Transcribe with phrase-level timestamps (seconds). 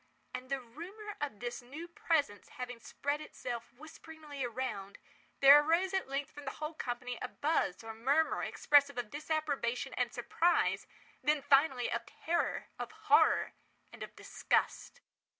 [0.33, 4.97] And the rumour of this new presence having spread itself whisperingly around,
[5.41, 9.93] there arose at length from the whole company a buzz, or murmur, expressive of disapprobation
[9.93, 13.53] and surprise—then, finally, of terror, of horror,
[13.93, 15.01] and of disgust.